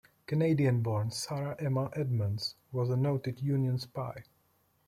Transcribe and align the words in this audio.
Canadian-born 0.25 1.11
Sarah 1.11 1.55
Emma 1.59 1.91
Edmonds 1.93 2.55
was 2.71 2.89
a 2.89 2.97
noted 2.97 3.39
Union 3.39 3.77
spy. 3.77 4.23